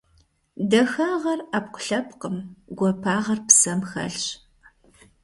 Дахагъэр- 0.69 1.39
ӏэпкълъэпкъым, 1.51 2.37
гуапагъэр 2.77 3.39
псэм 3.47 3.79
хэлъщ. 3.89 4.25